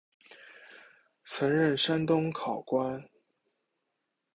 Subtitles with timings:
[1.25, 3.07] 曾任山东考官。